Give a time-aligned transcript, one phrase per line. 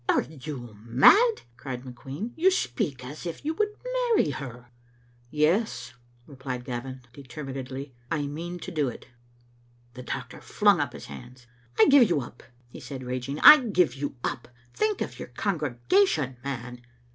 [0.09, 4.71] "Are you mad?" cried McQueen." You speak as if you would marry her."
[5.29, 5.93] "Yes,"
[6.25, 9.05] replied Gavin, determinedly, "and I mean to doit."
[9.93, 11.45] The doctor flung up his hands.
[11.79, 13.39] "I give you up," he said, raging.
[13.41, 14.47] "I give you up.
[14.73, 16.81] Think of your congregation, man."